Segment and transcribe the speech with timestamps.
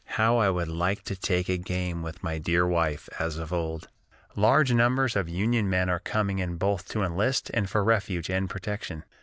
[0.17, 3.87] How I would like to take a game with my dear wife, as of old.
[4.35, 8.49] "Large numbers of Union men are coming in both to enlist and for refuge and
[8.49, 9.03] protection.